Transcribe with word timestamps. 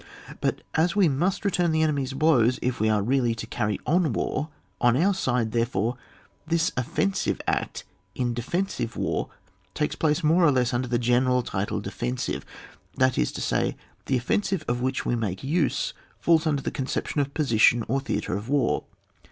But 0.41 0.63
as 0.73 0.95
we 0.95 1.07
must 1.07 1.45
return 1.45 1.71
the 1.71 1.83
enemy's 1.83 2.13
blows 2.13 2.57
if 2.63 2.79
we 2.79 2.89
are 2.89 3.03
really 3.03 3.35
to 3.35 3.45
carry 3.45 3.79
on 3.85 4.13
war 4.13 4.49
on 4.81 4.97
our 4.97 5.13
side, 5.13 5.51
therefore 5.51 5.95
this 6.47 6.71
offensive 6.75 7.39
act 7.45 7.83
in 8.15 8.33
defen 8.33 8.67
sive 8.67 8.97
war 8.97 9.29
takes 9.75 9.93
*place 9.93 10.23
more 10.23 10.43
or 10.43 10.49
less 10.51 10.73
under 10.73 10.87
the 10.87 10.97
general 10.97 11.43
title 11.43 11.79
defensive— 11.81 12.43
that 12.97 13.15
is 13.19 13.31
to 13.33 13.41
say, 13.41 13.77
the 14.07 14.17
offensive 14.17 14.65
of 14.67 14.81
which 14.81 15.05
we 15.05 15.15
make 15.15 15.43
use 15.43 15.93
faUs 16.19 16.47
under 16.47 16.63
the 16.63 16.71
conception 16.71 17.21
of 17.21 17.35
position 17.35 17.83
or 17.87 17.99
thea 18.01 18.21
tre 18.21 18.35
of 18.35 18.49
war. 18.49 18.85